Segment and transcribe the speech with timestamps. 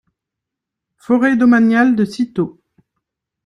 [0.97, 2.59] Forêt domaniale de Cîteaux.